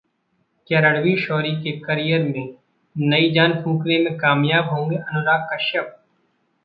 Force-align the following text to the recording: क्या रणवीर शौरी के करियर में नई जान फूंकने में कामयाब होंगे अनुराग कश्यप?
क्या 0.69 0.79
रणवीर 0.79 1.19
शौरी 1.19 1.51
के 1.55 1.71
करियर 1.79 2.23
में 2.23 2.53
नई 2.95 3.29
जान 3.31 3.53
फूंकने 3.63 3.97
में 4.03 4.17
कामयाब 4.17 4.69
होंगे 4.69 4.97
अनुराग 4.97 5.47
कश्यप? 5.53 5.97